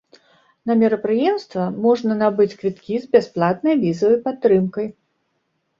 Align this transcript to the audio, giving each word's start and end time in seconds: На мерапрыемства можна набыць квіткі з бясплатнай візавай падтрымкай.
На 0.69 0.77
мерапрыемства 0.81 1.63
можна 1.85 2.17
набыць 2.23 2.49
квіткі 2.63 2.95
з 3.05 3.11
бясплатнай 3.19 3.75
візавай 3.87 4.19
падтрымкай. 4.27 4.87